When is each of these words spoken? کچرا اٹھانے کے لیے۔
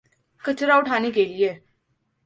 کچرا 0.43 0.75
اٹھانے 0.75 1.11
کے 1.11 1.25
لیے۔ 1.25 1.53